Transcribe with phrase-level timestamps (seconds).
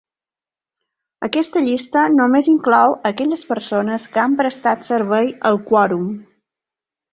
[1.27, 6.11] Aquesta llista només inclou aquelles persones que han prestat servei al Quorum.